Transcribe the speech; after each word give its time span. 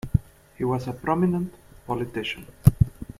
He 0.57 0.63
was 0.63 0.87
a 0.87 0.93
prominent 0.93 1.53
politician. 1.85 2.47